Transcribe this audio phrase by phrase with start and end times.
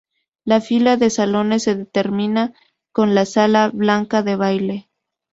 [0.45, 2.53] La fila de salones se termina
[2.91, 4.89] con la sala Blanca de baile.